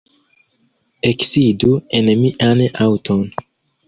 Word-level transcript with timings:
Eksidu 1.09 1.69
en 1.99 2.09
mian 2.21 2.65
aŭton. 2.87 3.23